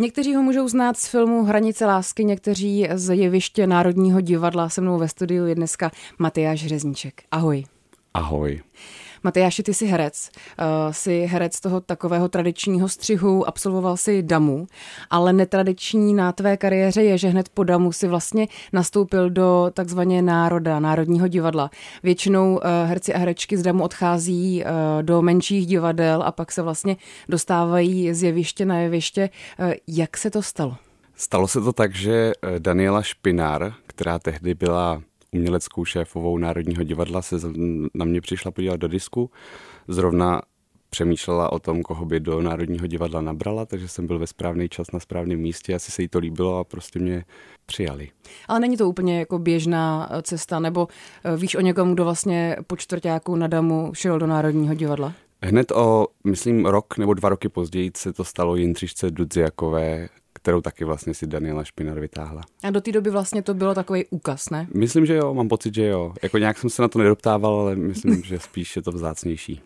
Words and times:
Někteří 0.00 0.34
ho 0.34 0.42
můžou 0.42 0.68
znát 0.68 0.96
z 0.96 1.08
filmu 1.08 1.44
Hranice 1.44 1.86
lásky, 1.86 2.24
někteří 2.24 2.88
z 2.94 3.16
jeviště 3.16 3.66
Národního 3.66 4.20
divadla. 4.20 4.68
Se 4.68 4.80
mnou 4.80 4.98
ve 4.98 5.08
studiu 5.08 5.46
je 5.46 5.54
dneska 5.54 5.90
Matyáš 6.18 6.66
Řezníček. 6.66 7.22
Ahoj. 7.30 7.64
Ahoj. 8.14 8.62
Matyáši, 9.22 9.62
ty 9.62 9.74
jsi 9.74 9.86
herec. 9.86 10.30
Uh, 10.58 10.92
jsi 10.92 11.20
herec 11.20 11.60
toho 11.60 11.80
takového 11.80 12.28
tradičního 12.28 12.88
střihu, 12.88 13.48
absolvoval 13.48 13.96
si 13.96 14.22
damu, 14.22 14.66
ale 15.10 15.32
netradiční 15.32 16.14
na 16.14 16.32
tvé 16.32 16.56
kariéře 16.56 17.02
je, 17.02 17.18
že 17.18 17.28
hned 17.28 17.48
po 17.48 17.64
damu 17.64 17.92
si 17.92 18.08
vlastně 18.08 18.48
nastoupil 18.72 19.30
do 19.30 19.70
takzvaně 19.74 20.22
národa, 20.22 20.80
národního 20.80 21.28
divadla. 21.28 21.70
Většinou 22.02 22.54
uh, 22.54 22.60
herci 22.84 23.14
a 23.14 23.18
herečky 23.18 23.56
z 23.56 23.62
damu 23.62 23.84
odchází 23.84 24.64
uh, 24.64 25.02
do 25.02 25.22
menších 25.22 25.66
divadel 25.66 26.22
a 26.22 26.32
pak 26.32 26.52
se 26.52 26.62
vlastně 26.62 26.96
dostávají 27.28 28.14
z 28.14 28.22
jeviště 28.22 28.64
na 28.64 28.78
jeviště. 28.78 29.30
Uh, 29.58 29.72
jak 29.86 30.16
se 30.16 30.30
to 30.30 30.42
stalo? 30.42 30.76
Stalo 31.16 31.48
se 31.48 31.60
to 31.60 31.72
tak, 31.72 31.94
že 31.94 32.32
Daniela 32.58 33.02
Špinár, 33.02 33.74
která 33.86 34.18
tehdy 34.18 34.54
byla 34.54 35.02
uměleckou 35.32 35.84
šéfovou 35.84 36.38
Národního 36.38 36.82
divadla 36.82 37.22
se 37.22 37.36
na 37.94 38.04
mě 38.04 38.20
přišla 38.20 38.50
podívat 38.50 38.76
do 38.76 38.88
disku. 38.88 39.30
Zrovna 39.88 40.42
přemýšlela 40.90 41.52
o 41.52 41.58
tom, 41.58 41.82
koho 41.82 42.04
by 42.04 42.20
do 42.20 42.42
Národního 42.42 42.86
divadla 42.86 43.20
nabrala, 43.20 43.66
takže 43.66 43.88
jsem 43.88 44.06
byl 44.06 44.18
ve 44.18 44.26
správný 44.26 44.68
čas 44.68 44.90
na 44.92 45.00
správném 45.00 45.38
místě, 45.38 45.74
asi 45.74 45.92
se 45.92 46.02
jí 46.02 46.08
to 46.08 46.18
líbilo 46.18 46.58
a 46.58 46.64
prostě 46.64 46.98
mě 46.98 47.24
přijali. 47.66 48.08
Ale 48.48 48.60
není 48.60 48.76
to 48.76 48.88
úplně 48.88 49.18
jako 49.18 49.38
běžná 49.38 50.08
eh, 50.10 50.22
cesta, 50.22 50.60
nebo 50.60 50.88
eh, 51.24 51.36
víš 51.36 51.54
o 51.54 51.60
někom, 51.60 51.94
kdo 51.94 52.04
vlastně 52.04 52.56
po 52.66 52.76
čtvrtáku 52.76 53.36
na 53.36 53.46
Damu 53.46 53.90
šel 53.94 54.18
do 54.18 54.26
Národního 54.26 54.74
divadla? 54.74 55.12
Hned 55.42 55.72
o, 55.72 56.06
myslím, 56.24 56.66
rok 56.66 56.98
nebo 56.98 57.14
dva 57.14 57.28
roky 57.28 57.48
později 57.48 57.90
se 57.96 58.12
to 58.12 58.24
stalo 58.24 58.56
Jindřišce 58.56 59.10
Dudziakové, 59.10 60.08
kterou 60.42 60.60
taky 60.60 60.84
vlastně 60.84 61.14
si 61.14 61.26
Daniela 61.26 61.64
Špinar 61.64 62.00
vytáhla. 62.00 62.42
A 62.62 62.70
do 62.70 62.80
té 62.80 62.92
doby 62.92 63.10
vlastně 63.10 63.42
to 63.42 63.54
bylo 63.54 63.74
takový 63.74 64.04
úkaz, 64.10 64.50
ne? 64.50 64.66
Myslím, 64.74 65.06
že 65.06 65.14
jo, 65.14 65.34
mám 65.34 65.48
pocit, 65.48 65.74
že 65.74 65.86
jo. 65.86 66.14
Jako 66.22 66.38
nějak 66.38 66.58
jsem 66.58 66.70
se 66.70 66.82
na 66.82 66.88
to 66.88 66.98
nedoptával, 66.98 67.54
ale 67.54 67.76
myslím, 67.76 68.22
že 68.24 68.38
spíš 68.38 68.76
je 68.76 68.82
to 68.82 68.92
vzácnější. 68.92 69.60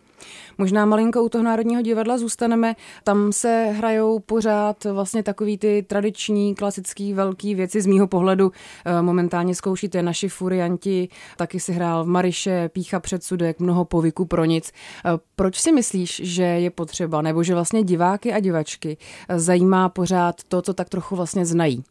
Možná 0.57 0.85
malinko 0.85 1.23
u 1.23 1.29
toho 1.29 1.43
Národního 1.43 1.81
divadla 1.81 2.17
zůstaneme. 2.17 2.75
Tam 3.03 3.31
se 3.31 3.65
hrajou 3.77 4.19
pořád 4.19 4.83
vlastně 4.83 5.23
takový 5.23 5.57
ty 5.57 5.85
tradiční, 5.87 6.55
klasický, 6.55 7.13
velký 7.13 7.55
věci 7.55 7.81
z 7.81 7.85
mýho 7.85 8.07
pohledu. 8.07 8.51
Eh, 8.85 9.01
momentálně 9.01 9.55
zkoušíte 9.55 10.03
naši 10.03 10.29
furianti, 10.29 11.09
taky 11.37 11.59
si 11.59 11.73
hrál 11.73 12.03
v 12.03 12.07
Mariše, 12.07 12.69
Pícha 12.69 12.99
předsudek, 12.99 13.59
mnoho 13.59 13.85
povyku 13.85 14.25
pro 14.25 14.45
nic. 14.45 14.71
Eh, 15.05 15.09
proč 15.35 15.59
si 15.59 15.71
myslíš, 15.71 16.21
že 16.23 16.43
je 16.43 16.69
potřeba, 16.69 17.21
nebo 17.21 17.43
že 17.43 17.53
vlastně 17.53 17.83
diváky 17.83 18.33
a 18.33 18.39
divačky 18.39 18.97
eh, 19.29 19.39
zajímá 19.39 19.89
pořád 19.89 20.43
to, 20.47 20.61
co 20.61 20.73
tak 20.73 20.89
trochu 20.89 21.15
vlastně 21.15 21.45
znají 21.45 21.83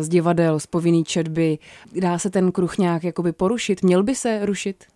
z 0.00 0.08
divadel, 0.08 0.60
z 0.60 0.66
povinný 0.66 1.04
četby? 1.04 1.58
Dá 2.00 2.18
se 2.18 2.30
ten 2.30 2.52
kruh 2.52 2.78
nějak 2.78 3.04
jakoby 3.04 3.32
porušit? 3.32 3.82
Měl 3.82 4.02
by 4.02 4.14
se 4.14 4.46
rušit? 4.46 4.91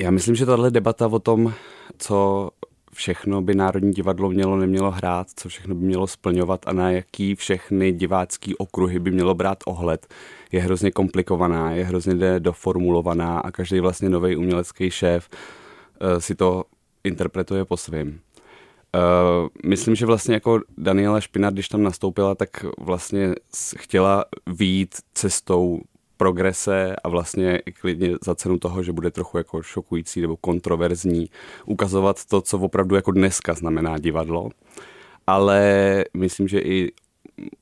Já 0.00 0.10
myslím, 0.10 0.34
že 0.34 0.46
tahle 0.46 0.70
debata 0.70 1.06
o 1.06 1.18
tom, 1.18 1.52
co 1.98 2.50
všechno 2.92 3.42
by 3.42 3.54
Národní 3.54 3.92
divadlo 3.92 4.30
mělo, 4.30 4.56
nemělo 4.56 4.90
hrát, 4.90 5.26
co 5.36 5.48
všechno 5.48 5.74
by 5.74 5.84
mělo 5.84 6.06
splňovat 6.06 6.60
a 6.68 6.72
na 6.72 6.90
jaký 6.90 7.34
všechny 7.34 7.92
divácký 7.92 8.56
okruhy 8.56 8.98
by 8.98 9.10
mělo 9.10 9.34
brát 9.34 9.58
ohled, 9.66 10.06
je 10.52 10.60
hrozně 10.62 10.90
komplikovaná, 10.90 11.72
je 11.72 11.84
hrozně 11.84 12.40
doformulovaná 12.40 13.38
a 13.38 13.50
každý 13.50 13.80
vlastně 13.80 14.08
nový 14.08 14.36
umělecký 14.36 14.90
šéf 14.90 15.28
uh, 15.30 16.18
si 16.18 16.34
to 16.34 16.64
interpretuje 17.04 17.64
po 17.64 17.76
svým. 17.76 18.08
Uh, 18.08 19.48
myslím, 19.66 19.94
že 19.94 20.06
vlastně 20.06 20.34
jako 20.34 20.60
Daniela 20.78 21.20
Špina, 21.20 21.50
když 21.50 21.68
tam 21.68 21.82
nastoupila, 21.82 22.34
tak 22.34 22.48
vlastně 22.78 23.34
chtěla 23.76 24.24
výjít 24.46 24.94
cestou 25.14 25.80
progrese 26.16 26.96
a 27.04 27.08
vlastně 27.08 27.62
i 27.66 27.72
klidně 27.72 28.10
za 28.24 28.34
cenu 28.34 28.58
toho, 28.58 28.82
že 28.82 28.92
bude 28.92 29.10
trochu 29.10 29.38
jako 29.38 29.62
šokující 29.62 30.20
nebo 30.20 30.36
kontroverzní, 30.36 31.30
ukazovat 31.66 32.24
to, 32.24 32.40
co 32.40 32.58
opravdu 32.58 32.96
jako 32.96 33.10
dneska 33.10 33.54
znamená 33.54 33.98
divadlo. 33.98 34.50
Ale 35.26 36.04
myslím, 36.14 36.48
že 36.48 36.58
i 36.58 36.92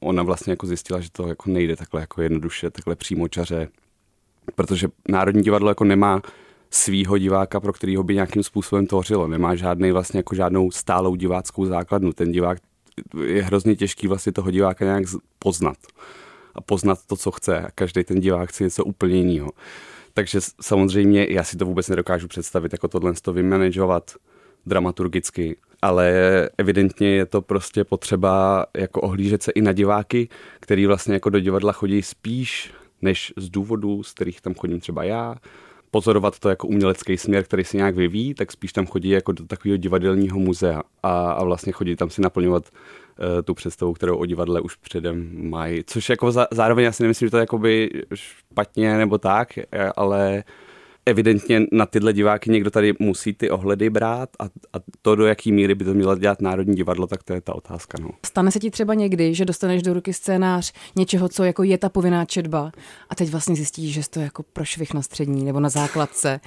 ona 0.00 0.22
vlastně 0.22 0.52
jako 0.52 0.66
zjistila, 0.66 1.00
že 1.00 1.08
to 1.12 1.28
jako 1.28 1.50
nejde 1.50 1.76
takhle 1.76 2.00
jako 2.00 2.22
jednoduše, 2.22 2.70
takhle 2.70 2.96
čaře, 3.30 3.68
protože 4.54 4.88
Národní 5.08 5.42
divadlo 5.42 5.68
jako 5.68 5.84
nemá 5.84 6.22
svýho 6.70 7.18
diváka, 7.18 7.60
pro 7.60 7.72
kterýho 7.72 8.02
by 8.02 8.14
nějakým 8.14 8.42
způsobem 8.42 8.86
tvořilo. 8.86 9.28
Nemá 9.28 9.54
žádný 9.54 9.92
vlastně 9.92 10.18
jako 10.18 10.34
žádnou 10.34 10.70
stálou 10.70 11.14
diváckou 11.14 11.66
základnu. 11.66 12.12
Ten 12.12 12.32
divák 12.32 12.58
je 13.24 13.42
hrozně 13.42 13.76
těžký 13.76 14.06
vlastně 14.06 14.32
toho 14.32 14.50
diváka 14.50 14.84
nějak 14.84 15.04
poznat 15.38 15.76
a 16.54 16.60
poznat 16.60 16.98
to, 17.06 17.16
co 17.16 17.30
chce. 17.30 17.60
A 17.60 17.70
každý 17.74 18.04
ten 18.04 18.20
divák 18.20 18.48
chce 18.48 18.64
něco 18.64 18.84
úplně 18.84 19.16
jiného. 19.16 19.50
Takže 20.14 20.38
samozřejmě 20.60 21.26
já 21.30 21.44
si 21.44 21.56
to 21.56 21.66
vůbec 21.66 21.88
nedokážu 21.88 22.28
představit, 22.28 22.72
jako 22.72 22.88
tohle 22.88 23.12
to 23.22 23.32
vymanagovat 23.32 24.10
dramaturgicky, 24.66 25.56
ale 25.82 26.12
evidentně 26.58 27.08
je 27.08 27.26
to 27.26 27.42
prostě 27.42 27.84
potřeba 27.84 28.66
jako 28.76 29.00
ohlížet 29.00 29.42
se 29.42 29.52
i 29.52 29.60
na 29.60 29.72
diváky, 29.72 30.28
který 30.60 30.86
vlastně 30.86 31.14
jako 31.14 31.30
do 31.30 31.40
divadla 31.40 31.72
chodí 31.72 32.02
spíš 32.02 32.72
než 33.02 33.32
z 33.36 33.50
důvodů, 33.50 34.02
z 34.02 34.12
kterých 34.12 34.40
tam 34.40 34.54
chodím 34.54 34.80
třeba 34.80 35.04
já, 35.04 35.36
pozorovat 35.90 36.38
to 36.38 36.48
jako 36.48 36.66
umělecký 36.66 37.16
směr, 37.16 37.44
který 37.44 37.64
se 37.64 37.76
nějak 37.76 37.96
vyvíjí, 37.96 38.34
tak 38.34 38.52
spíš 38.52 38.72
tam 38.72 38.86
chodí 38.86 39.08
jako 39.08 39.32
do 39.32 39.46
takového 39.46 39.76
divadelního 39.76 40.38
muzea 40.38 40.82
a, 41.02 41.32
a 41.32 41.44
vlastně 41.44 41.72
chodí 41.72 41.96
tam 41.96 42.10
si 42.10 42.20
naplňovat 42.20 42.64
tu 43.44 43.54
představu, 43.54 43.92
kterou 43.92 44.16
o 44.16 44.26
divadle 44.26 44.60
už 44.60 44.76
předem 44.76 45.48
mají. 45.50 45.82
Což 45.86 46.08
jako 46.08 46.32
za, 46.32 46.46
zároveň 46.50 46.84
já 46.84 46.92
si 46.92 47.02
nemyslím, 47.02 47.26
že 47.26 47.30
to 47.30 47.36
je 47.36 47.40
jakoby 47.42 47.90
špatně 48.14 48.98
nebo 48.98 49.18
tak, 49.18 49.48
ale 49.96 50.44
evidentně 51.06 51.62
na 51.72 51.86
tyhle 51.86 52.12
diváky 52.12 52.50
někdo 52.50 52.70
tady 52.70 52.94
musí 52.98 53.32
ty 53.32 53.50
ohledy 53.50 53.90
brát 53.90 54.28
a, 54.38 54.44
a 54.44 54.78
to, 55.02 55.16
do 55.16 55.26
jaký 55.26 55.52
míry 55.52 55.74
by 55.74 55.84
to 55.84 55.94
mělo 55.94 56.16
dělat 56.16 56.40
Národní 56.40 56.74
divadlo, 56.74 57.06
tak 57.06 57.22
to 57.22 57.32
je 57.32 57.40
ta 57.40 57.54
otázka. 57.54 57.98
No. 58.00 58.10
Stane 58.26 58.50
se 58.50 58.58
ti 58.58 58.70
třeba 58.70 58.94
někdy, 58.94 59.34
že 59.34 59.44
dostaneš 59.44 59.82
do 59.82 59.94
ruky 59.94 60.12
scénář 60.12 60.72
něčeho, 60.96 61.28
co 61.28 61.44
jako 61.44 61.62
je 61.62 61.78
ta 61.78 61.88
povinná 61.88 62.24
četba 62.24 62.72
a 63.10 63.14
teď 63.14 63.30
vlastně 63.30 63.56
zjistíš, 63.56 63.94
že 63.94 64.00
to 64.10 64.18
je 64.18 64.24
jako 64.24 64.42
pro 64.42 64.64
švih 64.64 64.94
na 64.94 65.02
střední 65.02 65.44
nebo 65.44 65.60
na 65.60 65.68
základce 65.68 66.40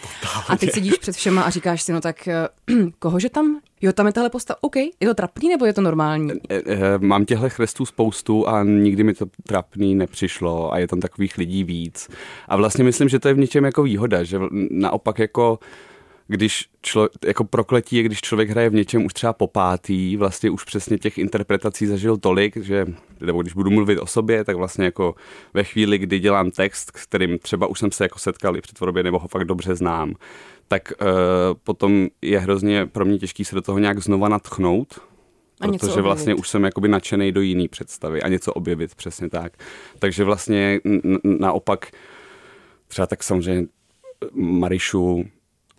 a 0.48 0.58
teď 0.58 0.72
sedíš 0.72 0.94
před 0.94 1.16
všema 1.16 1.42
a 1.42 1.50
říkáš 1.50 1.82
si, 1.82 1.94
no 1.94 2.02
tak 2.02 2.28
eh, 2.28 2.48
kohože 3.00 3.30
tam 3.30 3.60
Jo, 3.82 3.94
tam 3.94 4.08
je 4.08 4.14
tahle 4.14 4.30
posta, 4.30 4.56
OK, 4.62 4.76
je 4.76 5.08
to 5.08 5.14
trapný 5.14 5.50
nebo 5.50 5.66
je 5.66 5.74
to 5.74 5.82
normální? 5.82 6.32
Eh, 6.50 6.62
eh, 6.66 6.80
mám 6.98 7.26
těchto 7.26 7.50
chrestů 7.50 7.86
spoustu 7.86 8.48
a 8.48 8.64
nikdy 8.64 9.04
mi 9.04 9.14
to 9.14 9.26
trapný 9.44 9.96
nepřišlo 9.96 10.74
a 10.74 10.78
je 10.78 10.88
tam 10.88 11.00
takových 11.00 11.38
lidí 11.38 11.64
víc. 11.64 12.10
A 12.48 12.56
vlastně 12.56 12.84
myslím, 12.84 13.10
že 13.10 13.20
to 13.20 13.28
je 13.28 13.34
v 13.34 13.38
něčem 13.38 13.66
jako 13.66 13.84
výhoda, 13.84 14.24
že 14.24 14.40
naopak 14.72 15.20
jako 15.20 15.60
když 16.28 16.70
člo, 16.82 17.10
jako 17.26 17.44
prokletí 17.44 17.96
je, 17.96 18.04
když 18.04 18.22
člověk 18.22 18.50
hraje 18.50 18.70
v 18.70 18.74
něčem 18.74 19.06
už 19.06 19.14
třeba 19.14 19.34
po 19.34 19.48
pátý, 19.48 20.18
vlastně 20.18 20.50
už 20.50 20.64
přesně 20.64 20.98
těch 20.98 21.18
interpretací 21.18 21.86
zažil 21.86 22.18
tolik, 22.18 22.58
že, 22.58 22.86
nebo 23.20 23.42
když 23.42 23.54
budu 23.54 23.72
mluvit 23.72 24.00
o 24.00 24.06
sobě, 24.06 24.44
tak 24.44 24.56
vlastně 24.56 24.86
jako 24.86 25.16
ve 25.54 25.64
chvíli, 25.64 25.98
kdy 25.98 26.20
dělám 26.20 26.52
text, 26.52 26.92
kterým 26.92 27.40
třeba 27.40 27.68
už 27.68 27.80
jsem 27.80 27.92
se 27.92 28.04
jako 28.06 28.20
setkal 28.20 28.58
i 28.58 28.62
při 28.62 28.74
tvorbě, 28.74 29.04
nebo 29.04 29.20
ho 29.20 29.28
fakt 29.28 29.46
dobře 29.46 29.76
znám, 29.76 30.14
tak 30.68 30.94
uh, 31.02 31.08
potom 31.64 32.08
je 32.22 32.40
hrozně 32.40 32.86
pro 32.86 33.06
mě 33.06 33.18
těžký 33.18 33.46
se 33.46 33.56
do 33.56 33.62
toho 33.62 33.80
nějak 33.80 34.00
znova 34.00 34.30
natchnout, 34.30 35.00
a 35.62 35.68
protože 35.68 36.02
vlastně 36.02 36.36
už 36.36 36.50
jsem 36.50 36.64
jakoby 36.64 36.88
nadšený 36.88 37.32
do 37.32 37.42
jiný 37.42 37.68
představy 37.68 38.22
a 38.22 38.28
něco 38.28 38.54
objevit, 38.54 38.96
přesně 38.96 39.30
tak. 39.30 39.54
Takže 40.00 40.24
vlastně 40.24 40.80
naopak 41.24 41.92
třeba 42.88 43.08
tak 43.08 43.24
samozřejmě 43.24 43.68
Marišu 44.34 45.26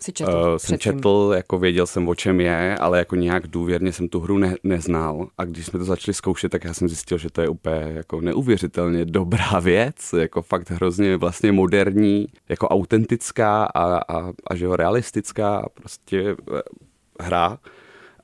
si 0.01 0.13
četl, 0.13 0.31
uh, 0.31 0.57
jsem 0.57 0.77
četl, 0.77 1.31
jako 1.35 1.59
věděl 1.59 1.87
jsem, 1.87 2.07
o 2.07 2.15
čem 2.15 2.41
je, 2.41 2.77
ale 2.77 2.97
jako 2.97 3.15
nějak 3.15 3.47
důvěrně 3.47 3.93
jsem 3.93 4.09
tu 4.09 4.19
hru 4.19 4.37
ne, 4.37 4.55
neznal. 4.63 5.27
A 5.37 5.45
když 5.45 5.65
jsme 5.65 5.79
to 5.79 5.85
začali 5.85 6.15
zkoušet, 6.15 6.49
tak 6.49 6.63
já 6.63 6.73
jsem 6.73 6.87
zjistil, 6.87 7.17
že 7.17 7.29
to 7.29 7.41
je 7.41 7.49
úplně 7.49 7.91
jako 7.93 8.21
neuvěřitelně 8.21 9.05
dobrá 9.05 9.59
věc, 9.63 10.13
jako 10.17 10.41
fakt 10.41 10.69
hrozně 10.71 11.17
vlastně 11.17 11.51
moderní, 11.51 12.27
jako 12.49 12.67
autentická 12.67 13.63
a, 13.63 13.97
a, 13.97 14.31
a 14.47 14.55
že 14.55 14.65
jo, 14.65 14.75
realistická 14.75 15.57
a 15.57 15.69
prostě 15.69 16.35
eh, 16.57 16.61
hra 17.19 17.57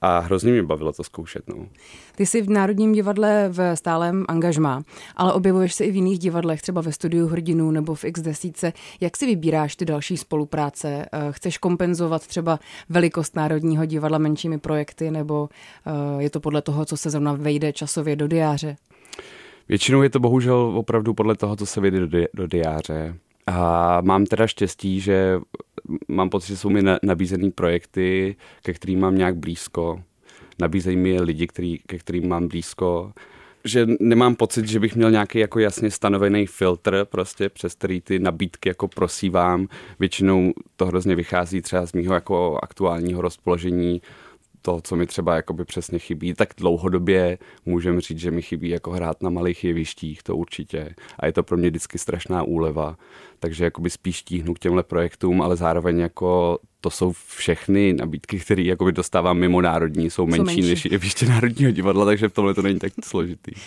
a 0.05 0.19
hrozně 0.19 0.51
mě 0.51 0.63
bavilo 0.63 0.93
to 0.93 1.03
zkoušet. 1.03 1.43
No. 1.47 1.67
Ty 2.15 2.25
jsi 2.25 2.41
v 2.41 2.49
Národním 2.49 2.93
divadle 2.93 3.49
v 3.49 3.75
stálem 3.75 4.25
angažmá, 4.27 4.83
ale 5.15 5.33
objevuješ 5.33 5.73
se 5.73 5.85
i 5.85 5.91
v 5.91 5.95
jiných 5.95 6.19
divadlech, 6.19 6.61
třeba 6.61 6.81
ve 6.81 6.91
studiu 6.91 7.27
Hrdinů 7.27 7.71
nebo 7.71 7.95
v 7.95 8.03
X10. 8.03 8.73
Jak 9.01 9.17
si 9.17 9.25
vybíráš 9.25 9.75
ty 9.75 9.85
další 9.85 10.17
spolupráce? 10.17 11.05
Eh, 11.11 11.31
chceš 11.31 11.57
kompenzovat 11.57 12.27
třeba 12.27 12.59
velikost 12.89 13.35
Národního 13.35 13.85
divadla 13.85 14.17
menšími 14.17 14.57
projekty, 14.57 15.11
nebo 15.11 15.49
eh, 15.85 16.23
je 16.23 16.29
to 16.29 16.39
podle 16.39 16.61
toho, 16.61 16.85
co 16.85 16.97
se 16.97 17.09
zrovna 17.09 17.33
vejde 17.33 17.73
časově 17.73 18.15
do 18.15 18.27
diáře? 18.27 18.75
Většinou 19.69 20.01
je 20.01 20.09
to 20.09 20.19
bohužel 20.19 20.73
opravdu 20.75 21.13
podle 21.13 21.35
toho, 21.35 21.55
co 21.55 21.65
se 21.65 21.81
vyjde 21.81 21.99
do, 21.99 22.07
di- 22.07 22.27
do 22.33 22.47
diáře. 22.47 23.15
A 23.47 24.01
mám 24.01 24.25
teda 24.25 24.47
štěstí, 24.47 24.99
že 25.01 25.39
mám 26.07 26.29
pocit, 26.29 26.47
že 26.47 26.57
jsou 26.57 26.69
mi 26.69 26.83
nabízený 27.03 27.51
projekty, 27.51 28.35
ke 28.63 28.73
kterým 28.73 28.99
mám 28.99 29.17
nějak 29.17 29.35
blízko. 29.35 30.03
Nabízejí 30.59 30.97
mi 30.97 31.21
lidi, 31.21 31.47
který, 31.47 31.79
ke 31.87 31.97
kterým 31.97 32.29
mám 32.29 32.47
blízko. 32.47 33.13
že 33.65 33.87
nemám 33.99 34.35
pocit, 34.35 34.67
že 34.67 34.79
bych 34.79 34.95
měl 34.95 35.11
nějaký 35.11 35.39
jako 35.39 35.59
jasně 35.59 35.91
stanovený 35.91 36.45
filtr, 36.45 37.05
prostě 37.05 37.49
přes 37.49 37.75
který 37.75 38.01
ty 38.01 38.19
nabídky 38.19 38.69
jako 38.69 38.87
prosívám. 38.87 39.67
Většinou 39.99 40.53
to 40.75 40.85
hrozně 40.85 41.15
vychází 41.15 41.61
třeba 41.61 41.85
z 41.85 41.93
mého 41.93 42.13
jako 42.13 42.59
aktuálního 42.63 43.21
rozpoložení, 43.21 44.01
to, 44.65 44.81
co 44.81 44.95
mi 44.95 45.07
třeba 45.07 45.35
jakoby 45.35 45.65
přesně 45.65 45.99
chybí, 45.99 46.33
tak 46.33 46.49
dlouhodobě 46.57 47.37
můžeme 47.65 48.01
říct, 48.01 48.19
že 48.19 48.31
mi 48.31 48.41
chybí 48.41 48.69
jako 48.69 48.91
hrát 48.91 49.23
na 49.23 49.29
malých 49.29 49.63
jevištích, 49.63 50.23
to 50.23 50.35
určitě. 50.35 50.95
A 51.19 51.25
je 51.25 51.31
to 51.31 51.43
pro 51.43 51.57
mě 51.57 51.69
vždycky 51.69 51.97
strašná 51.97 52.43
úleva. 52.43 52.97
Takže 53.39 53.63
jakoby 53.63 53.89
spíš 53.89 54.23
tíhnu 54.23 54.53
k 54.53 54.59
těmhle 54.59 54.83
projektům, 54.83 55.41
ale 55.41 55.55
zároveň 55.55 55.99
jako 55.99 56.59
to 56.85 56.89
jsou 56.89 57.13
všechny 57.27 57.93
nabídky, 57.93 58.39
které 58.39 58.61
jakoby 58.61 58.91
dostávám 58.91 59.37
mimo 59.37 59.61
národní, 59.61 60.09
jsou 60.09 60.25
menší, 60.25 60.37
jsou 60.37 60.45
menší. 60.45 60.69
než 60.69 60.85
jeviště 60.85 61.25
Národního 61.25 61.71
divadla, 61.71 62.05
takže 62.05 62.29
v 62.29 62.33
tomhle 62.33 62.53
to 62.53 62.61
není 62.61 62.79
tak 62.79 62.93
složitý. 63.03 63.51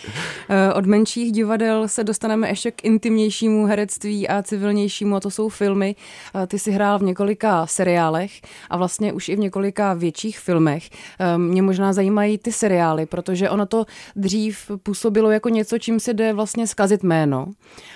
Eh, 0.50 0.73
od 0.73 0.87
menších 0.87 1.32
divadel 1.32 1.88
se 1.88 2.05
dostaneme 2.05 2.49
ještě 2.49 2.70
k 2.70 2.85
intimnějšímu 2.85 3.67
herectví 3.67 4.29
a 4.29 4.43
civilnějšímu, 4.43 5.17
a 5.17 5.20
to 5.20 5.31
jsou 5.31 5.49
filmy. 5.49 5.97
Eh, 6.35 6.47
ty 6.47 6.59
si 6.59 6.70
hrál 6.70 6.99
v 6.99 7.03
několika 7.03 7.67
seriálech 7.67 8.32
a 8.70 8.76
vlastně 8.76 9.12
už 9.12 9.29
i 9.29 9.37
v 9.37 9.38
několika 9.38 9.94
větších 9.94 10.38
filmech. 10.38 10.91
Eh, 11.19 11.38
mě 11.38 11.62
možná 11.62 11.93
zajímají 11.93 12.38
ty 12.38 12.53
seriály, 12.53 13.06
protože 13.06 13.50
ono 13.50 13.67
to 13.67 13.85
dřív 14.17 14.71
působilo 14.82 15.31
jako 15.31 15.49
něco, 15.49 15.79
čím 15.79 16.00
se 16.00 16.14
jde 16.14 16.32
vlastně 16.32 16.67
zkazit 16.67 17.03
jméno. 17.03 17.47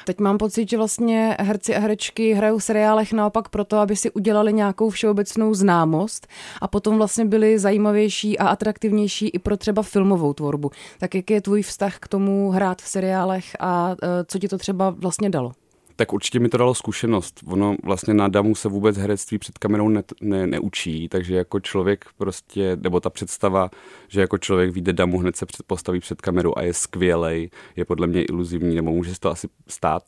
Teď 0.04 0.18
mám 0.18 0.38
pocit, 0.38 0.70
že 0.70 0.76
vlastně 0.76 1.36
herci 1.40 1.74
a 1.74 1.80
herečky 1.80 2.32
hrajou 2.32 2.58
v 2.58 2.64
seriálech 2.64 3.12
naopak 3.12 3.48
proto, 3.48 3.78
aby 3.78 3.96
si 3.96 4.10
udělali 4.10 4.52
nějakou 4.52 4.90
všeobecnou 4.90 5.11
všeobecnou 5.12 5.54
známost 5.54 6.26
a 6.60 6.68
potom 6.68 6.96
vlastně 6.96 7.24
byly 7.24 7.58
zajímavější 7.58 8.38
a 8.38 8.48
atraktivnější 8.48 9.28
i 9.28 9.38
pro 9.38 9.56
třeba 9.56 9.82
filmovou 9.82 10.32
tvorbu. 10.32 10.70
Tak 10.98 11.14
jak 11.14 11.30
je 11.30 11.40
tvůj 11.40 11.62
vztah 11.62 11.98
k 11.98 12.08
tomu 12.08 12.50
hrát 12.50 12.82
v 12.82 12.88
seriálech 12.88 13.56
a 13.60 13.94
e, 14.02 14.24
co 14.24 14.38
ti 14.38 14.48
to 14.48 14.58
třeba 14.58 14.90
vlastně 14.90 15.30
dalo? 15.30 15.52
Tak 15.96 16.12
určitě 16.12 16.40
mi 16.40 16.48
to 16.48 16.56
dalo 16.56 16.74
zkušenost. 16.74 17.40
Ono 17.46 17.76
vlastně 17.84 18.14
na 18.14 18.28
damu 18.28 18.54
se 18.54 18.68
vůbec 18.68 18.96
herectví 18.96 19.38
před 19.38 19.58
kamerou 19.58 19.88
ne, 19.88 20.02
ne, 20.20 20.46
neučí, 20.46 21.08
takže 21.08 21.36
jako 21.36 21.60
člověk 21.60 22.04
prostě, 22.18 22.76
nebo 22.80 23.00
ta 23.00 23.10
představa, 23.10 23.70
že 24.08 24.20
jako 24.20 24.38
člověk 24.38 24.70
vyjde 24.70 24.92
damu, 24.92 25.18
hned 25.18 25.36
se 25.36 25.46
postaví 25.66 26.00
před 26.00 26.20
kamerou 26.20 26.52
a 26.56 26.62
je 26.62 26.74
skvělej, 26.74 27.50
je 27.76 27.84
podle 27.84 28.06
mě 28.06 28.24
iluzivní, 28.24 28.76
nebo 28.76 28.90
může 28.90 29.14
se 29.14 29.20
to 29.20 29.30
asi 29.30 29.48
stát 29.68 30.02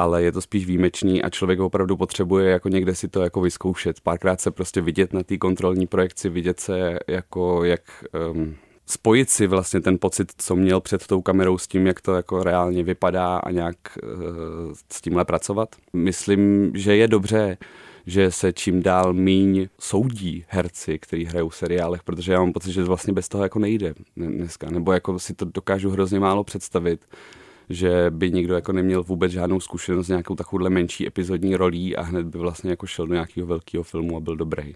ale 0.00 0.22
je 0.22 0.32
to 0.32 0.40
spíš 0.40 0.66
výjimečný 0.66 1.22
a 1.22 1.30
člověk 1.30 1.60
opravdu 1.60 1.96
potřebuje 1.96 2.50
jako 2.50 2.68
někde 2.68 2.94
si 2.94 3.08
to 3.08 3.22
jako 3.22 3.40
vyzkoušet. 3.40 4.00
Párkrát 4.00 4.40
se 4.40 4.50
prostě 4.50 4.80
vidět 4.80 5.12
na 5.12 5.22
té 5.22 5.38
kontrolní 5.38 5.86
projekci, 5.86 6.28
vidět 6.28 6.60
se 6.60 6.98
jako 7.08 7.64
jak... 7.64 8.04
Um, 8.32 8.56
spojit 8.86 9.30
si 9.30 9.46
vlastně 9.46 9.80
ten 9.80 9.98
pocit, 9.98 10.32
co 10.36 10.56
měl 10.56 10.80
před 10.80 11.06
tou 11.06 11.22
kamerou 11.22 11.58
s 11.58 11.66
tím, 11.66 11.86
jak 11.86 12.00
to 12.00 12.14
jako 12.14 12.42
reálně 12.42 12.82
vypadá 12.82 13.36
a 13.36 13.50
nějak 13.50 13.76
uh, 14.02 14.10
s 14.92 15.00
tímhle 15.00 15.24
pracovat. 15.24 15.68
Myslím, 15.92 16.72
že 16.74 16.96
je 16.96 17.08
dobře, 17.08 17.56
že 18.06 18.30
se 18.30 18.52
čím 18.52 18.82
dál 18.82 19.12
míň 19.12 19.68
soudí 19.78 20.44
herci, 20.48 20.98
kteří 20.98 21.24
hrajou 21.24 21.48
v 21.48 21.56
seriálech, 21.56 22.02
protože 22.02 22.32
já 22.32 22.40
mám 22.40 22.52
pocit, 22.52 22.72
že 22.72 22.84
vlastně 22.84 23.12
bez 23.12 23.28
toho 23.28 23.42
jako 23.42 23.58
nejde 23.58 23.94
dneska, 24.16 24.70
nebo 24.70 24.92
jako 24.92 25.18
si 25.18 25.34
to 25.34 25.44
dokážu 25.44 25.90
hrozně 25.90 26.20
málo 26.20 26.44
představit, 26.44 27.00
že 27.70 28.06
by 28.10 28.30
někdo 28.30 28.54
jako 28.54 28.72
neměl 28.72 29.02
vůbec 29.02 29.32
žádnou 29.32 29.60
zkušenost 29.60 30.06
s 30.06 30.08
nějakou 30.08 30.34
takovouhle 30.34 30.70
menší 30.70 31.06
epizodní 31.06 31.56
rolí 31.56 31.96
a 31.96 32.02
hned 32.02 32.26
by 32.26 32.38
vlastně 32.38 32.70
jako 32.70 32.86
šel 32.86 33.06
do 33.06 33.14
nějakého 33.14 33.46
velkého 33.46 33.84
filmu 33.84 34.16
a 34.16 34.20
byl 34.20 34.36
dobrý. 34.36 34.74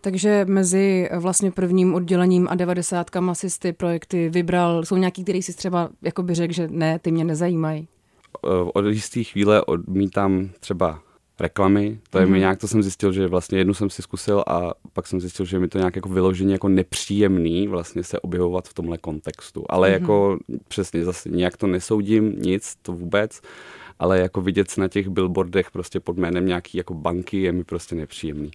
Takže 0.00 0.44
mezi 0.48 1.08
vlastně 1.16 1.50
prvním 1.50 1.94
oddělením 1.94 2.48
a 2.50 2.54
devadesátkama 2.54 3.34
si 3.34 3.58
ty 3.58 3.72
projekty 3.72 4.28
vybral, 4.28 4.84
jsou 4.84 4.96
nějaký, 4.96 5.22
který 5.22 5.42
si 5.42 5.56
třeba 5.56 5.90
jako 6.02 6.22
by 6.22 6.34
řekl, 6.34 6.54
že 6.54 6.68
ne, 6.70 6.98
ty 6.98 7.10
mě 7.10 7.24
nezajímají? 7.24 7.88
Od 8.74 8.86
jisté 8.86 9.24
chvíle 9.24 9.64
odmítám 9.64 10.50
třeba 10.60 11.02
reklamy. 11.40 11.98
To 12.10 12.18
je 12.18 12.26
mm-hmm. 12.26 12.30
mi 12.30 12.38
nějak, 12.38 12.58
to 12.58 12.68
jsem 12.68 12.82
zjistil, 12.82 13.12
že 13.12 13.26
vlastně 13.26 13.58
jednu 13.58 13.74
jsem 13.74 13.90
si 13.90 14.02
zkusil 14.02 14.44
a 14.46 14.72
pak 14.92 15.06
jsem 15.06 15.20
zjistil, 15.20 15.46
že 15.46 15.58
mi 15.58 15.68
to 15.68 15.78
nějak 15.78 15.96
jako 15.96 16.08
vyloženě 16.08 16.52
jako 16.52 16.68
nepříjemný 16.68 17.68
vlastně 17.68 18.02
se 18.02 18.20
objevovat 18.20 18.68
v 18.68 18.74
tomhle 18.74 18.98
kontextu. 18.98 19.64
Ale 19.68 19.88
mm-hmm. 19.88 20.00
jako 20.00 20.38
přesně 20.68 21.04
zase 21.04 21.28
nějak 21.28 21.56
to 21.56 21.66
nesoudím, 21.66 22.32
nic, 22.38 22.76
to 22.82 22.92
vůbec 22.92 23.40
ale 23.98 24.18
jako 24.18 24.40
vidět 24.40 24.78
na 24.78 24.88
těch 24.88 25.08
billboardech 25.08 25.70
prostě 25.70 26.00
pod 26.00 26.18
jménem 26.18 26.46
nějaký 26.46 26.78
jako 26.78 26.94
banky 26.94 27.42
je 27.42 27.52
mi 27.52 27.64
prostě 27.64 27.94
nepříjemný 27.94 28.50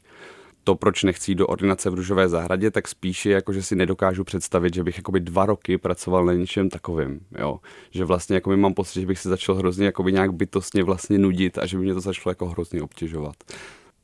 to, 0.63 0.75
proč 0.75 1.03
nechci 1.03 1.35
do 1.35 1.47
ordinace 1.47 1.89
v 1.89 1.93
Růžové 1.93 2.29
zahradě, 2.29 2.71
tak 2.71 2.87
spíš 2.87 3.25
je 3.25 3.33
jako, 3.33 3.53
že 3.53 3.63
si 3.63 3.75
nedokážu 3.75 4.23
představit, 4.23 4.73
že 4.73 4.83
bych 4.83 4.97
jakoby 4.97 5.19
dva 5.19 5.45
roky 5.45 5.77
pracoval 5.77 6.25
na 6.25 6.33
něčem 6.33 6.69
takovým, 6.69 7.19
jo. 7.39 7.59
Že 7.91 8.05
vlastně 8.05 8.35
jakoby 8.35 8.57
mám 8.57 8.73
pocit, 8.73 9.01
že 9.01 9.07
bych 9.07 9.19
se 9.19 9.29
začal 9.29 9.55
hrozně 9.55 9.85
jakoby 9.85 10.13
nějak 10.13 10.33
bytostně 10.33 10.83
vlastně 10.83 11.17
nudit 11.17 11.57
a 11.57 11.65
že 11.65 11.77
by 11.77 11.83
mě 11.83 11.93
to 11.93 11.99
začalo 11.99 12.31
jako 12.31 12.45
hrozně 12.45 12.81
obtěžovat 12.81 13.35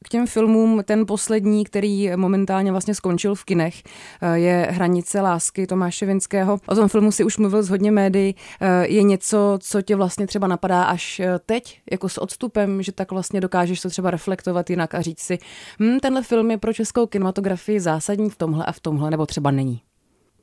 k 0.05 0.09
těm 0.09 0.27
filmům 0.27 0.83
ten 0.85 1.05
poslední, 1.05 1.65
který 1.65 2.11
momentálně 2.15 2.71
vlastně 2.71 2.95
skončil 2.95 3.35
v 3.35 3.43
kinech, 3.43 3.83
eh, 4.21 4.37
je 4.39 4.67
Hranice 4.71 5.21
lásky 5.21 5.67
Tomáše 5.67 6.05
Vinského. 6.05 6.59
O 6.67 6.75
tom 6.75 6.89
filmu 6.89 7.11
si 7.11 7.23
už 7.23 7.37
mluvil 7.37 7.63
z 7.63 7.69
hodně 7.69 7.91
médií. 7.91 8.35
Eh, 8.61 8.87
je 8.87 9.03
něco, 9.03 9.57
co 9.61 9.81
tě 9.81 9.95
vlastně 9.95 10.27
třeba 10.27 10.47
napadá 10.47 10.83
až 10.83 11.19
eh, 11.19 11.39
teď, 11.45 11.81
jako 11.91 12.09
s 12.09 12.17
odstupem, 12.17 12.83
že 12.83 12.91
tak 12.91 13.11
vlastně 13.11 13.41
dokážeš 13.41 13.81
to 13.81 13.89
třeba 13.89 14.11
reflektovat 14.11 14.69
jinak 14.69 14.95
a 14.95 15.01
říct 15.01 15.19
si, 15.19 15.37
hm, 15.79 15.99
tenhle 15.99 16.23
film 16.23 16.51
je 16.51 16.57
pro 16.57 16.73
českou 16.73 17.05
kinematografii 17.05 17.79
zásadní 17.79 18.29
v 18.29 18.35
tomhle 18.35 18.65
a 18.65 18.71
v 18.71 18.79
tomhle, 18.79 19.11
nebo 19.11 19.25
třeba 19.25 19.51
není? 19.51 19.81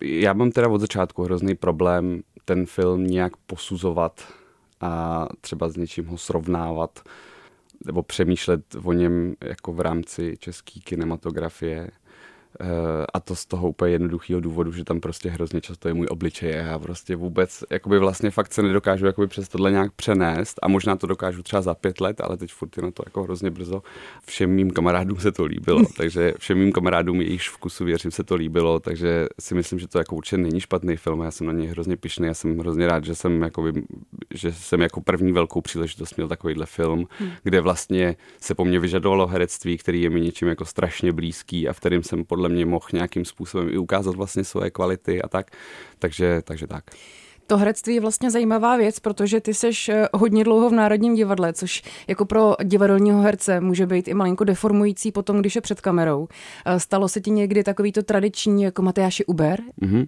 Já 0.00 0.32
mám 0.32 0.50
teda 0.50 0.68
od 0.68 0.80
začátku 0.80 1.22
hrozný 1.22 1.54
problém 1.54 2.22
ten 2.44 2.66
film 2.66 3.06
nějak 3.06 3.36
posuzovat 3.36 4.20
a 4.80 5.26
třeba 5.40 5.68
s 5.68 5.76
něčím 5.76 6.06
ho 6.06 6.18
srovnávat 6.18 7.00
nebo 7.86 8.02
přemýšlet 8.02 8.60
o 8.84 8.92
něm 8.92 9.34
jako 9.44 9.72
v 9.72 9.80
rámci 9.80 10.36
české 10.38 10.80
kinematografie. 10.80 11.88
Eh, 12.60 13.06
a 13.14 13.20
to 13.20 13.36
z 13.36 13.46
toho 13.46 13.68
úplně 13.68 13.92
jednoduchého 13.92 14.40
důvodu, 14.40 14.72
že 14.72 14.84
tam 14.84 15.00
prostě 15.00 15.30
hrozně 15.30 15.60
často 15.60 15.88
je 15.88 15.94
můj 15.94 16.06
obličej 16.10 16.60
a 16.60 16.62
já 16.62 16.78
prostě 16.78 17.16
vůbec, 17.16 17.64
jakoby 17.70 17.98
vlastně 17.98 18.30
fakt 18.30 18.52
se 18.52 18.62
nedokážu 18.62 19.06
jakoby 19.06 19.26
přes 19.26 19.48
tohle 19.48 19.70
nějak 19.70 19.92
přenést 19.92 20.58
a 20.62 20.68
možná 20.68 20.96
to 20.96 21.06
dokážu 21.06 21.42
třeba 21.42 21.62
za 21.62 21.74
pět 21.74 22.00
let, 22.00 22.20
ale 22.20 22.36
teď 22.36 22.52
furt 22.52 22.76
je 22.76 22.82
na 22.82 22.90
to 22.90 23.02
jako 23.06 23.22
hrozně 23.22 23.50
brzo. 23.50 23.82
Všem 24.24 24.50
mým 24.50 24.70
kamarádům 24.70 25.20
se 25.20 25.32
to 25.32 25.44
líbilo, 25.44 25.82
takže 25.96 26.34
všem 26.38 26.58
mým 26.58 26.72
kamarádům 26.72 27.20
jejichž 27.20 27.50
vkusu 27.50 27.84
věřím 27.84 28.10
se 28.10 28.24
to 28.24 28.34
líbilo, 28.34 28.80
takže 28.80 29.26
si 29.40 29.54
myslím, 29.54 29.78
že 29.78 29.88
to 29.88 29.98
jako 29.98 30.16
určitě 30.16 30.38
není 30.38 30.60
špatný 30.60 30.96
film, 30.96 31.20
já 31.20 31.30
jsem 31.30 31.46
na 31.46 31.52
něj 31.52 31.66
hrozně 31.66 31.96
pišný, 31.96 32.26
já 32.26 32.34
jsem 32.34 32.58
hrozně 32.58 32.86
rád, 32.86 33.04
že 33.04 33.14
jsem, 33.14 33.42
jakoby, 33.42 33.72
že 34.34 34.52
jsem 34.52 34.80
jako 34.80 35.00
první 35.00 35.32
velkou 35.32 35.60
příležitost 35.60 36.16
měl 36.16 36.28
takovýhle 36.28 36.66
film, 36.66 37.06
hmm. 37.18 37.30
kde 37.42 37.60
vlastně 37.60 38.16
se 38.40 38.54
po 38.54 38.64
mně 38.64 38.80
vyžadovalo 38.80 39.26
herectví, 39.26 39.78
který 39.78 40.02
je 40.02 40.10
mi 40.10 40.20
něčím 40.20 40.48
jako 40.48 40.64
strašně 40.64 41.12
blízký 41.12 41.68
a 41.68 41.72
v 41.72 41.80
kterým 41.80 42.02
jsem 42.02 42.24
podle 42.24 42.48
mě 42.48 42.66
mohl 42.66 42.86
nějakým 42.92 43.24
způsobem 43.24 43.68
i 43.68 43.78
ukázat 43.78 44.16
vlastně 44.16 44.44
svoje 44.44 44.70
kvality 44.70 45.22
a 45.22 45.28
tak. 45.28 45.50
Takže, 45.98 46.42
takže 46.44 46.66
tak. 46.66 46.84
To 47.52 47.58
herectví 47.58 47.94
je 47.94 48.00
vlastně 48.00 48.30
zajímavá 48.30 48.76
věc, 48.76 48.98
protože 48.98 49.40
ty 49.40 49.54
seš 49.54 49.88
eh, 49.88 50.08
hodně 50.12 50.44
dlouho 50.44 50.70
v 50.70 50.72
Národním 50.72 51.14
divadle, 51.14 51.52
což 51.52 51.82
jako 52.08 52.24
pro 52.24 52.54
divadelního 52.64 53.20
herce 53.20 53.60
může 53.60 53.86
být 53.86 54.08
i 54.08 54.14
malinko 54.14 54.44
deformující 54.44 55.12
potom, 55.12 55.40
když 55.40 55.54
je 55.54 55.60
před 55.60 55.80
kamerou. 55.80 56.28
Eh, 56.66 56.80
stalo 56.80 57.08
se 57.08 57.20
ti 57.20 57.30
někdy 57.30 57.64
takový 57.64 57.92
to 57.92 58.02
tradiční 58.02 58.62
jako 58.62 58.82
Matyáši 58.82 59.24
Uber? 59.24 59.60
Mm-hmm. 59.82 60.06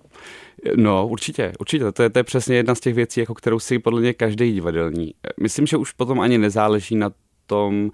No, 0.76 1.08
určitě, 1.08 1.52
určitě. 1.60 1.92
To 1.92 2.02
je, 2.02 2.10
to 2.10 2.18
je 2.18 2.22
přesně 2.22 2.56
jedna 2.56 2.74
z 2.74 2.80
těch 2.80 2.94
věcí, 2.94 3.20
jako 3.20 3.34
kterou 3.34 3.58
si 3.58 3.78
podle 3.78 4.00
mě 4.00 4.12
každý 4.12 4.52
divadelní. 4.52 5.14
Myslím, 5.40 5.66
že 5.66 5.76
už 5.76 5.92
potom 5.92 6.20
ani 6.20 6.38
nezáleží 6.38 6.96
na 6.96 7.10
tom, 7.46 7.90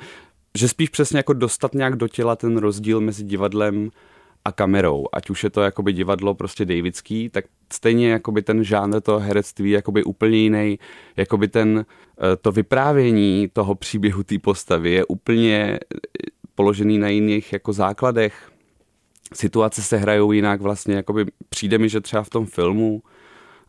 že 0.59 0.69
spíš 0.69 0.89
přesně 0.89 1.19
jako 1.19 1.33
dostat 1.33 1.75
nějak 1.75 1.97
do 1.97 2.09
těla 2.09 2.37
ten 2.37 2.57
rozdíl 2.57 3.01
mezi 3.01 3.25
divadlem 3.25 3.91
a 4.45 4.53
kamerou. 4.53 5.07
Ať 5.13 5.31
už 5.31 5.45
je 5.45 5.51
to 5.51 5.61
jakoby 5.61 5.93
divadlo 5.93 6.35
prostě 6.35 6.65
Davidský, 6.65 7.29
tak 7.29 7.45
stejně 7.73 8.11
jakoby 8.11 8.43
ten 8.43 8.65
žánr 8.65 9.01
toho 9.01 9.19
herectví 9.19 9.71
jakoby 9.71 10.05
úplně 10.05 10.39
jiný, 10.39 10.79
jakoby 11.17 11.49
ten, 11.49 11.85
eh, 12.19 12.37
to 12.37 12.53
vyprávění 12.53 13.49
toho 13.53 13.75
příběhu 13.75 14.23
té 14.23 14.39
postavy 14.39 14.91
je 14.91 15.05
úplně 15.05 15.79
eh, 15.95 15.99
položený 16.55 16.99
na 16.99 17.09
jiných 17.09 17.53
jako 17.53 17.73
základech. 17.73 18.51
Situace 19.35 19.83
se 19.83 19.97
hrajou 19.97 20.33
jinak 20.33 20.61
vlastně, 20.61 20.95
jakoby 20.95 21.27
přijde 21.49 21.79
mi, 21.79 21.89
že 21.89 22.01
třeba 22.01 22.23
v 22.23 22.31
tom 22.31 22.47
filmu 22.47 23.03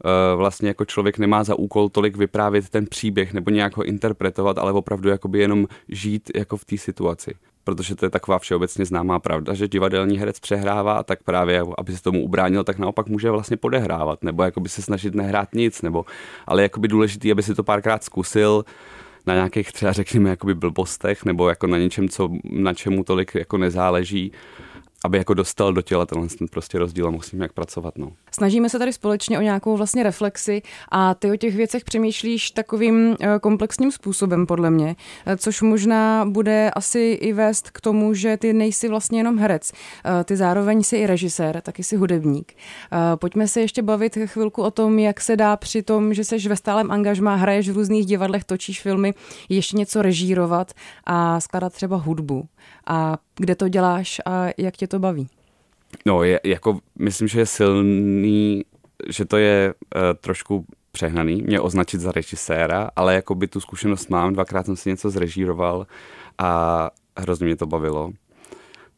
eh, 0.05 0.35
vlastně 0.35 0.67
jako 0.67 0.85
člověk 0.85 1.17
nemá 1.17 1.43
za 1.43 1.55
úkol 1.55 1.89
tolik 1.89 2.17
vyprávět 2.17 2.69
ten 2.69 2.85
příběh 2.85 3.33
nebo 3.33 3.51
nějak 3.51 3.77
ho 3.77 3.83
interpretovat, 3.83 4.57
ale 4.57 4.71
opravdu 4.71 5.09
jakoby 5.09 5.39
jenom 5.39 5.67
žít 5.89 6.31
jako 6.35 6.57
v 6.57 6.65
té 6.65 6.77
situaci 6.77 7.35
protože 7.63 7.95
to 7.95 8.05
je 8.05 8.09
taková 8.09 8.39
všeobecně 8.39 8.85
známá 8.85 9.19
pravda, 9.19 9.53
že 9.53 9.67
divadelní 9.67 10.17
herec 10.17 10.39
přehrává, 10.39 11.03
tak 11.03 11.23
právě, 11.23 11.63
aby 11.77 11.95
se 11.95 12.03
tomu 12.03 12.23
ubránil, 12.23 12.63
tak 12.63 12.77
naopak 12.77 13.07
může 13.07 13.31
vlastně 13.31 13.57
podehrávat, 13.57 14.23
nebo 14.23 14.43
jakoby 14.43 14.69
se 14.69 14.81
snažit 14.81 15.15
nehrát 15.15 15.53
nic, 15.53 15.81
nebo, 15.81 16.05
ale 16.47 16.61
jakoby 16.61 16.87
důležitý, 16.87 17.31
aby 17.31 17.43
si 17.43 17.55
to 17.55 17.63
párkrát 17.63 18.03
zkusil, 18.03 18.65
na 19.27 19.33
nějakých 19.33 19.71
třeba 19.71 19.91
řekněme 19.91 20.29
jakoby 20.29 20.55
blbostech, 20.55 21.25
nebo 21.25 21.49
jako 21.49 21.67
na 21.67 21.77
něčem, 21.77 22.09
co, 22.09 22.29
na 22.43 22.73
čemu 22.73 23.03
tolik 23.03 23.35
jako 23.35 23.57
nezáleží 23.57 24.31
aby 25.05 25.17
jako 25.17 25.33
dostal 25.33 25.73
do 25.73 25.81
těla 25.81 26.05
tenhle 26.05 26.27
ten 26.27 26.47
prostě 26.47 26.79
rozdíl 26.79 27.07
a 27.07 27.11
musím 27.11 27.41
jak 27.41 27.53
pracovat. 27.53 27.97
No. 27.97 28.11
Snažíme 28.31 28.69
se 28.69 28.79
tady 28.79 28.93
společně 28.93 29.39
o 29.39 29.41
nějakou 29.41 29.77
vlastně 29.77 30.03
reflexi 30.03 30.61
a 30.91 31.13
ty 31.13 31.31
o 31.31 31.35
těch 31.35 31.55
věcech 31.55 31.83
přemýšlíš 31.83 32.51
takovým 32.51 33.15
eh, 33.19 33.39
komplexním 33.41 33.91
způsobem 33.91 34.45
podle 34.45 34.69
mě, 34.69 34.95
eh, 35.25 35.37
což 35.37 35.61
možná 35.61 36.25
bude 36.25 36.71
asi 36.71 36.99
i 37.21 37.33
vést 37.33 37.69
k 37.69 37.81
tomu, 37.81 38.13
že 38.13 38.37
ty 38.37 38.53
nejsi 38.53 38.87
vlastně 38.87 39.19
jenom 39.19 39.37
herec, 39.37 39.71
eh, 39.71 40.23
ty 40.23 40.35
zároveň 40.35 40.83
jsi 40.83 40.97
i 40.97 41.07
režisér, 41.07 41.61
taky 41.61 41.83
jsi 41.83 41.95
hudebník. 41.95 42.53
Pojďme 43.15 43.47
se 43.47 43.61
ještě 43.61 43.81
bavit 43.81 44.17
chvilku 44.25 44.63
o 44.63 44.71
tom, 44.71 44.99
jak 44.99 45.21
se 45.21 45.35
dá 45.35 45.57
při 45.57 45.83
tom, 45.83 46.13
že 46.13 46.23
seš 46.23 46.47
ve 46.47 46.55
stálem 46.55 46.91
angažmá, 46.91 47.35
hraješ 47.35 47.69
v 47.69 47.73
různých 47.73 48.05
divadlech, 48.05 48.43
točíš 48.43 48.81
filmy, 48.81 49.13
ještě 49.49 49.77
něco 49.77 50.01
režírovat 50.01 50.71
a 51.03 51.39
skladat 51.39 51.73
třeba 51.73 51.97
hudbu. 51.97 52.47
A 52.87 53.17
kde 53.35 53.55
to 53.55 53.67
děláš 53.67 54.21
a 54.25 54.47
jak 54.57 54.77
tě 54.77 54.87
to 54.87 54.99
baví? 54.99 55.27
No, 56.05 56.23
je, 56.23 56.39
jako 56.43 56.79
myslím, 56.99 57.27
že 57.27 57.39
je 57.39 57.45
silný, 57.45 58.65
že 59.09 59.25
to 59.25 59.37
je 59.37 59.73
uh, 59.95 60.01
trošku 60.21 60.65
přehnaný 60.91 61.41
mě 61.41 61.59
označit 61.59 62.01
za 62.01 62.11
režiséra, 62.11 62.89
ale 62.95 63.15
jako 63.15 63.35
by 63.35 63.47
tu 63.47 63.59
zkušenost 63.59 64.09
mám, 64.09 64.33
dvakrát 64.33 64.65
jsem 64.65 64.75
si 64.75 64.89
něco 64.89 65.09
zrežíroval 65.09 65.87
a 66.37 66.89
hrozně 67.17 67.45
mě 67.45 67.55
to 67.55 67.65
bavilo. 67.65 68.11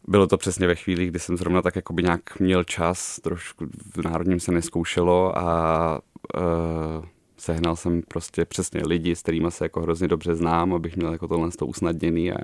Bylo 0.08 0.28
to 0.28 0.38
přesně 0.38 0.68
ve 0.68 0.76
chvíli, 0.76 1.06
kdy 1.06 1.20
jsem 1.20 1.38
zrovna 1.38 1.62
tak 1.62 1.76
jako 1.76 1.94
by 1.94 2.04
nějak 2.04 2.40
měl 2.40 2.64
čas, 2.64 3.20
trošku 3.20 3.66
v 3.96 4.04
Národním 4.04 4.40
se 4.40 4.52
neskoušelo 4.52 5.38
a 5.38 6.00
uh, 6.38 7.06
sehnal 7.44 7.76
jsem 7.76 8.02
prostě 8.08 8.46
přesně 8.46 8.82
lidi, 8.86 9.16
s 9.16 9.22
kterými 9.22 9.52
se 9.52 9.66
jako 9.66 9.82
hrozně 9.82 10.08
dobře 10.08 10.36
znám, 10.36 10.74
abych 10.74 10.96
měl 10.96 11.12
jako 11.12 11.28
tohle 11.28 11.52
to 11.52 11.66
usnadněný 11.66 12.32
a, 12.32 12.38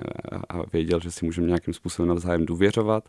a 0.48 0.62
věděl, 0.72 1.00
že 1.00 1.10
si 1.10 1.24
můžeme 1.24 1.46
nějakým 1.46 1.74
způsobem 1.74 2.08
navzájem 2.08 2.46
důvěřovat. 2.46 3.08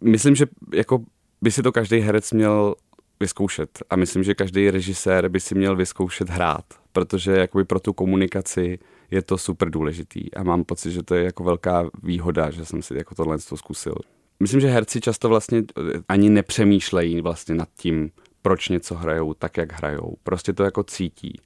Myslím, 0.00 0.34
že 0.34 0.46
jako 0.74 1.04
by 1.42 1.50
si 1.50 1.62
to 1.62 1.72
každý 1.72 1.98
herec 1.98 2.32
měl 2.32 2.74
vyzkoušet 3.20 3.82
a 3.90 3.96
myslím, 3.96 4.22
že 4.22 4.34
každý 4.34 4.70
režisér 4.70 5.28
by 5.28 5.40
si 5.40 5.54
měl 5.54 5.76
vyzkoušet 5.76 6.30
hrát, 6.30 6.64
protože 6.92 7.32
jakoby 7.32 7.64
pro 7.64 7.80
tu 7.80 7.92
komunikaci 7.92 8.78
je 9.10 9.22
to 9.22 9.38
super 9.38 9.70
důležitý 9.70 10.34
a 10.34 10.42
mám 10.42 10.64
pocit, 10.64 10.92
že 10.92 11.02
to 11.02 11.14
je 11.14 11.24
jako 11.24 11.44
velká 11.44 11.90
výhoda, 12.02 12.50
že 12.50 12.64
jsem 12.64 12.82
si 12.82 12.96
jako 12.96 13.14
tohle 13.14 13.38
zkusil. 13.38 13.94
Myslím, 14.40 14.60
že 14.60 14.68
herci 14.68 15.00
často 15.00 15.28
vlastně 15.28 15.62
ani 16.08 16.30
nepřemýšlejí 16.30 17.20
vlastně 17.20 17.54
nad 17.54 17.68
tím, 17.76 18.10
proč 18.46 18.68
něco 18.68 18.94
hrajou 18.94 19.34
tak, 19.34 19.56
jak 19.56 19.72
hrajou. 19.72 20.16
Prostě 20.22 20.52
to 20.52 20.64
jako 20.64 20.82
cítí. 20.82 21.40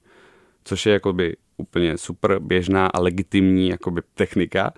Což 0.63 0.85
je 0.85 0.93
jakoby 0.93 1.35
úplně 1.57 1.97
super 1.97 2.39
běžná 2.39 2.87
a 2.87 2.99
legitimní 2.99 3.69
jakoby 3.69 4.01
technika, 4.13 4.73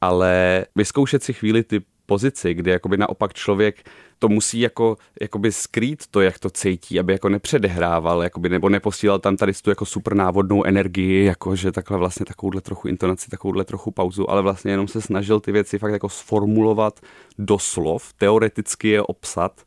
ale 0.00 0.64
vyzkoušet 0.76 1.22
si 1.22 1.32
chvíli 1.32 1.62
ty 1.62 1.82
pozici, 2.06 2.54
kdy 2.54 2.70
jakoby 2.70 2.96
naopak 2.96 3.34
člověk 3.34 3.90
to 4.18 4.28
musí 4.28 4.60
jako, 4.60 4.96
jakoby 5.20 5.52
skrýt 5.52 6.06
to, 6.10 6.20
jak 6.20 6.38
to 6.38 6.50
cítí, 6.50 7.00
aby 7.00 7.12
jako 7.12 7.28
nepředehrával, 7.28 8.22
jakoby, 8.22 8.48
nebo 8.48 8.68
neposílal 8.68 9.18
tam 9.18 9.36
tady 9.36 9.52
tu 9.52 9.70
jako 9.70 9.84
super 9.86 10.14
návodnou 10.14 10.64
energii, 10.64 11.24
jako 11.24 11.56
že 11.56 11.72
takhle 11.72 11.98
vlastně 11.98 12.26
takovouhle 12.26 12.60
trochu 12.60 12.88
intonaci, 12.88 13.30
takovouhle 13.30 13.64
trochu 13.64 13.90
pauzu, 13.90 14.30
ale 14.30 14.42
vlastně 14.42 14.70
jenom 14.70 14.88
se 14.88 15.00
snažil 15.00 15.40
ty 15.40 15.52
věci 15.52 15.78
fakt 15.78 15.92
jako 15.92 16.08
sformulovat 16.08 17.00
do 17.38 17.58
slov, 17.58 18.12
teoreticky 18.12 18.88
je 18.88 19.02
obsat, 19.02 19.60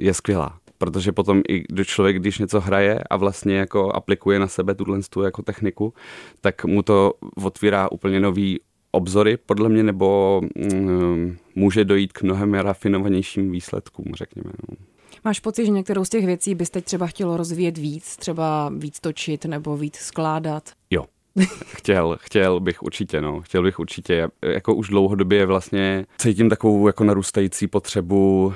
je 0.00 0.14
skvělá 0.14 0.58
protože 0.78 1.12
potom 1.12 1.42
i 1.48 1.64
když 1.68 1.86
člověk, 1.86 2.16
když 2.16 2.38
něco 2.38 2.60
hraje 2.60 3.00
a 3.10 3.16
vlastně 3.16 3.56
jako 3.56 3.92
aplikuje 3.92 4.38
na 4.38 4.48
sebe 4.48 4.74
tuhle 4.74 5.00
tu 5.10 5.22
jako 5.22 5.42
techniku, 5.42 5.94
tak 6.40 6.64
mu 6.64 6.82
to 6.82 7.12
otvírá 7.44 7.92
úplně 7.92 8.20
nový 8.20 8.60
obzory, 8.90 9.36
podle 9.36 9.68
mě, 9.68 9.82
nebo 9.82 10.40
mm, 10.54 11.36
může 11.54 11.84
dojít 11.84 12.12
k 12.12 12.22
mnohem 12.22 12.54
rafinovanějším 12.54 13.50
výsledkům, 13.50 14.06
řekněme. 14.14 14.50
No. 14.68 14.76
Máš 15.24 15.40
pocit, 15.40 15.66
že 15.66 15.72
některou 15.72 16.04
z 16.04 16.08
těch 16.08 16.26
věcí 16.26 16.54
byste 16.54 16.80
třeba 16.80 17.06
chtělo 17.06 17.36
rozvíjet 17.36 17.78
víc, 17.78 18.16
třeba 18.16 18.72
víc 18.76 19.00
točit 19.00 19.44
nebo 19.44 19.76
víc 19.76 19.96
skládat? 19.96 20.70
Jo, 20.90 21.04
chtěl, 21.66 22.16
chtěl 22.20 22.60
bych 22.60 22.82
určitě, 22.82 23.20
no. 23.20 23.40
Chtěl 23.40 23.62
bych 23.62 23.78
určitě. 23.78 24.28
Jako 24.42 24.74
už 24.74 24.88
dlouhodobě 24.88 25.46
vlastně 25.46 26.06
cítím 26.18 26.48
takovou 26.48 26.86
jako 26.86 27.04
narůstající 27.04 27.66
potřebu 27.66 28.54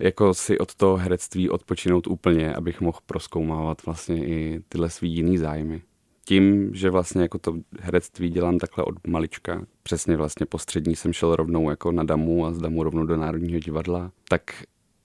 jako 0.00 0.34
si 0.34 0.58
od 0.58 0.74
toho 0.74 0.96
herectví 0.96 1.50
odpočinout 1.50 2.06
úplně, 2.06 2.54
abych 2.54 2.80
mohl 2.80 2.98
proskoumávat 3.06 3.86
vlastně 3.86 4.26
i 4.26 4.60
tyhle 4.68 4.90
svý 4.90 5.14
jiný 5.14 5.38
zájmy. 5.38 5.82
Tím, 6.24 6.74
že 6.74 6.90
vlastně 6.90 7.22
jako 7.22 7.38
to 7.38 7.56
herectví 7.80 8.30
dělám 8.30 8.58
takhle 8.58 8.84
od 8.84 9.06
malička, 9.06 9.66
přesně 9.82 10.16
vlastně 10.16 10.46
postřední 10.46 10.96
jsem 10.96 11.12
šel 11.12 11.36
rovnou 11.36 11.70
jako 11.70 11.92
na 11.92 12.04
Damu 12.04 12.46
a 12.46 12.52
z 12.52 12.58
Damu 12.58 12.82
rovnou 12.82 13.06
do 13.06 13.16
Národního 13.16 13.60
divadla, 13.60 14.12
tak 14.28 14.42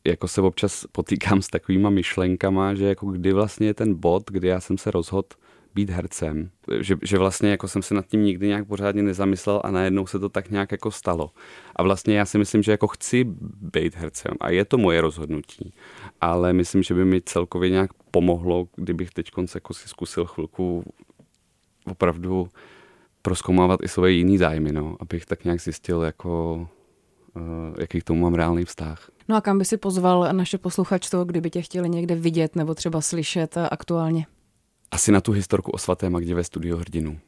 jako 0.08 0.28
se 0.28 0.42
občas 0.42 0.86
potýkám 0.92 1.42
s 1.42 1.48
takovýma 1.48 1.90
myšlenkama, 1.90 2.74
že 2.74 2.86
jako 2.86 3.06
kdy 3.06 3.34
vlastně 3.34 3.68
je 3.68 3.74
ten 3.74 3.94
bod, 3.96 4.24
kdy 4.32 4.48
já 4.48 4.60
jsem 4.60 4.78
se 4.78 4.92
rozhodl 4.92 5.28
být 5.78 5.90
hercem. 5.90 6.50
Že, 6.80 6.96
že 7.04 7.18
vlastně 7.18 7.50
jako 7.50 7.68
jsem 7.68 7.82
se 7.82 7.94
nad 7.94 8.06
tím 8.06 8.24
nikdy 8.24 8.48
nějak 8.48 8.68
pořádně 8.68 9.04
nezamyslel 9.04 9.62
a 9.64 9.72
najednou 9.72 10.08
se 10.08 10.20
to 10.20 10.30
tak 10.30 10.50
nějak 10.50 10.72
jako 10.72 10.92
stalo. 10.92 11.30
A 11.76 11.84
vlastně 11.84 12.18
já 12.18 12.26
si 12.26 12.38
myslím, 12.38 12.64
že 12.64 12.72
jako 12.72 12.88
chci 12.88 13.24
být 13.74 13.96
hercem 13.96 14.34
a 14.40 14.50
je 14.50 14.66
to 14.66 14.78
moje 14.78 15.02
rozhodnutí. 15.02 15.74
Ale 16.22 16.54
myslím, 16.54 16.84
že 16.84 16.94
by 16.94 17.06
mi 17.06 17.22
celkově 17.22 17.70
nějak 17.70 17.94
pomohlo, 18.12 18.68
kdybych 18.76 19.12
teď 19.12 19.32
jako 19.56 19.74
si 19.74 19.90
zkusil 19.90 20.26
chvilku 20.26 20.84
opravdu 21.86 22.48
proskoumávat 23.22 23.80
i 23.84 23.88
svoje 23.88 24.12
jiný 24.12 24.38
zájmy, 24.38 24.72
no, 24.72 24.98
abych 25.00 25.26
tak 25.26 25.44
nějak 25.44 25.62
zjistil, 25.62 26.02
jako, 26.02 26.68
uh, 27.36 27.76
jaký 27.80 28.02
k 28.02 28.04
tomu 28.04 28.22
mám 28.22 28.34
reálný 28.34 28.66
vztah. 28.66 29.10
No 29.28 29.36
a 29.36 29.42
kam 29.42 29.58
by 29.58 29.66
si 29.66 29.78
pozval 29.78 30.30
naše 30.32 30.58
posluchačstvo, 30.58 31.26
kdyby 31.26 31.50
tě 31.50 31.62
chtěli 31.62 31.90
někde 31.90 32.16
vidět 32.16 32.56
nebo 32.56 32.76
třeba 32.76 33.02
slyšet 33.02 33.58
aktuálně? 33.72 34.26
Asi 34.92 35.12
na 35.12 35.22
tu 35.22 35.32
historku 35.32 35.72
o 35.72 35.78
svaté 35.78 36.10
Magdě 36.10 36.36
ve 36.36 36.44
studiu 36.44 36.78
hrdinu 36.78 37.20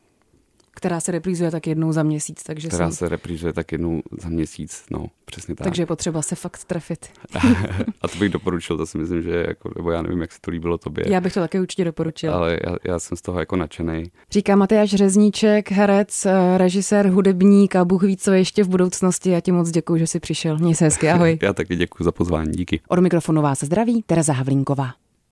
která 0.80 1.00
se 1.00 1.12
reprízuje 1.12 1.52
tak 1.52 1.68
jednou 1.68 1.92
za 1.92 2.04
měsíc. 2.04 2.44
Takže 2.44 2.68
která 2.68 2.90
jsem... 2.90 2.96
se 2.96 3.10
reprízuje 3.10 3.54
tak 3.54 3.72
jednou 3.72 4.02
za 4.22 4.30
měsíc, 4.30 4.84
no, 4.92 5.08
přesně 5.26 5.56
tak. 5.56 5.64
Takže 5.64 5.82
je 5.82 5.86
potřeba 5.86 6.22
se 6.22 6.36
fakt 6.36 6.64
trefit. 6.64 7.08
a 8.02 8.08
to 8.08 8.18
bych 8.18 8.30
doporučil, 8.30 8.78
to 8.78 8.86
si 8.86 8.98
myslím, 8.98 9.22
že 9.22 9.46
jako, 9.48 9.72
nebo 9.78 9.92
já 9.92 10.02
nevím, 10.02 10.22
jak 10.22 10.32
se 10.32 10.38
to 10.42 10.52
líbilo 10.52 10.78
tobě. 10.78 11.04
Já 11.08 11.22
bych 11.22 11.34
to 11.34 11.40
také 11.40 11.62
určitě 11.62 11.86
doporučil. 11.86 12.34
Ale 12.34 12.58
já, 12.66 12.76
já 12.88 13.00
jsem 13.00 13.18
z 13.18 13.22
toho 13.22 13.40
jako 13.40 13.56
nadšený. 13.56 14.12
Říká 14.32 14.56
Matyáš 14.56 14.90
Řezníček, 14.90 15.72
herec, 15.72 16.26
eh, 16.26 16.58
režisér, 16.58 17.10
hudebník 17.10 17.76
a 17.76 17.86
Bůh 17.86 18.04
ví, 18.04 18.18
co 18.18 18.32
ještě 18.32 18.64
v 18.64 18.68
budoucnosti. 18.68 19.30
Já 19.30 19.40
ti 19.40 19.52
moc 19.52 19.72
děkuji, 19.72 20.00
že 20.00 20.08
jsi 20.08 20.20
přišel. 20.20 20.58
Měj 20.58 20.76
se 20.76 20.86
hezky, 20.86 21.10
ahoj. 21.10 21.40
já 21.42 21.54
taky 21.54 21.76
děkuji 21.76 22.04
za 22.04 22.12
pozvání, 22.12 22.52
díky. 22.52 22.82
Od 22.88 23.00
mikrofonu 23.00 23.42
vás 23.42 23.64
zdraví 23.64 24.04
Tereza 24.08 24.34
Havlínková. 24.34 24.99